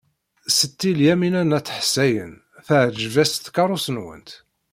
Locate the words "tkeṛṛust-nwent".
3.35-4.29